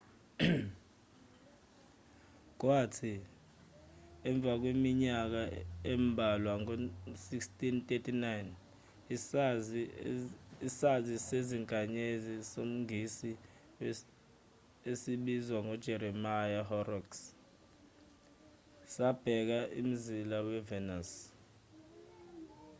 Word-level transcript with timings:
kwathi 2.59 3.13
emva 4.29 4.53
kweminyaka 4.61 5.41
embalwa 5.93 6.53
ngo-1639 6.61 8.25
isazi 10.67 11.15
sezinkanyezi 11.27 12.35
somngisi 12.51 13.31
esibizwa 14.91 15.59
ngo-jeremiya 15.65 16.61
horrocks 16.69 17.19
sabheka 18.95 19.59
umzila 19.81 20.37
we-venus 20.47 21.09